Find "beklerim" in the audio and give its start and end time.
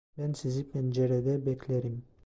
1.45-2.03